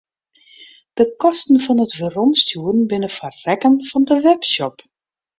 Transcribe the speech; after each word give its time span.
De 0.99 1.05
kosten 1.23 1.57
fan 1.65 1.83
it 1.85 1.93
weromstjoeren 1.99 2.83
binne 2.89 3.09
foar 3.17 3.35
rekken 3.47 3.73
fan 3.89 4.03
de 4.09 4.17
webshop. 4.25 4.75